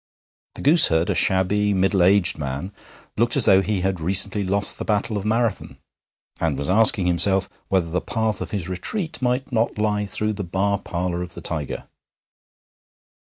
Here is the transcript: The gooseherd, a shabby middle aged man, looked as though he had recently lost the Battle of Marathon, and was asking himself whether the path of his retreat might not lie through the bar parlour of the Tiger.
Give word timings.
The 0.55 0.63
gooseherd, 0.63 1.11
a 1.11 1.13
shabby 1.13 1.75
middle 1.75 2.01
aged 2.01 2.39
man, 2.39 2.73
looked 3.17 3.37
as 3.37 3.45
though 3.45 3.61
he 3.61 3.81
had 3.81 3.99
recently 3.99 4.43
lost 4.43 4.79
the 4.79 4.83
Battle 4.83 5.15
of 5.15 5.25
Marathon, 5.25 5.77
and 6.39 6.57
was 6.57 6.71
asking 6.71 7.05
himself 7.05 7.47
whether 7.67 7.91
the 7.91 8.01
path 8.01 8.41
of 8.41 8.49
his 8.49 8.67
retreat 8.67 9.21
might 9.21 9.51
not 9.51 9.77
lie 9.77 10.07
through 10.07 10.33
the 10.33 10.43
bar 10.43 10.79
parlour 10.79 11.21
of 11.21 11.35
the 11.35 11.41
Tiger. 11.41 11.87